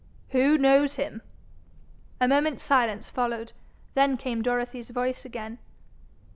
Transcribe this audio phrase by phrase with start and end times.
[0.29, 1.21] 'Who knows him?'
[2.19, 3.53] A moment's silence followed.
[3.93, 5.59] Then came Dorothy's voice again.